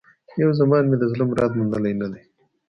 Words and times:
یو 0.41 0.49
زمان 0.59 0.83
مي 0.89 0.97
د 0.99 1.03
زړه 1.11 1.23
مراد 1.29 1.51
موندلی 1.57 1.93
نه 2.01 2.07
دی 2.11 2.21